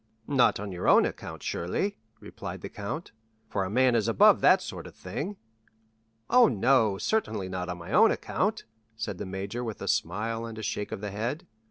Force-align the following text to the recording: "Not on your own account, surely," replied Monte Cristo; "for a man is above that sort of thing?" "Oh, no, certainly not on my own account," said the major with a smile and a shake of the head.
"Not 0.25 0.59
on 0.59 0.71
your 0.71 0.87
own 0.87 1.05
account, 1.05 1.43
surely," 1.43 1.95
replied 2.19 2.55
Monte 2.63 2.69
Cristo; 2.69 3.03
"for 3.49 3.63
a 3.63 3.69
man 3.69 3.93
is 3.93 4.07
above 4.07 4.41
that 4.41 4.59
sort 4.59 4.87
of 4.87 4.95
thing?" 4.95 5.37
"Oh, 6.27 6.47
no, 6.47 6.97
certainly 6.97 7.47
not 7.47 7.69
on 7.69 7.77
my 7.77 7.91
own 7.91 8.09
account," 8.09 8.63
said 8.95 9.19
the 9.19 9.27
major 9.27 9.63
with 9.63 9.79
a 9.79 9.87
smile 9.87 10.43
and 10.43 10.57
a 10.57 10.63
shake 10.63 10.91
of 10.91 11.01
the 11.01 11.11
head. 11.11 11.45